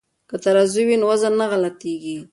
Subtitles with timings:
[0.29, 2.17] که ترازوی وي نو وزن نه غلطیږي.